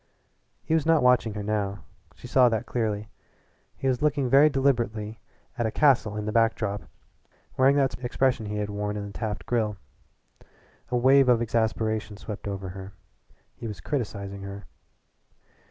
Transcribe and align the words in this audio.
He 0.63 0.73
was 0.73 0.83
not 0.87 1.03
watching 1.03 1.35
her 1.35 1.43
now. 1.43 1.83
She 2.15 2.25
saw 2.25 2.49
that 2.49 2.65
clearly. 2.65 3.07
He 3.77 3.87
was 3.87 4.01
looking 4.01 4.27
very 4.31 4.49
deliberately 4.49 5.19
at 5.59 5.67
a 5.67 5.71
castle 5.71 6.13
on 6.13 6.25
the 6.25 6.31
back 6.31 6.55
drop, 6.55 6.81
wearing 7.55 7.75
that 7.75 8.03
expression 8.03 8.47
he 8.47 8.57
had 8.57 8.71
worn 8.71 8.97
in 8.97 9.05
the 9.05 9.13
Taft 9.13 9.45
Grill. 9.45 9.77
A 10.89 10.97
wave 10.97 11.29
of 11.29 11.39
exasperation 11.39 12.17
swept 12.17 12.47
over 12.47 12.69
her 12.69 12.93
he 13.55 13.67
was 13.67 13.79
criticising 13.79 14.41
her. 14.41 14.65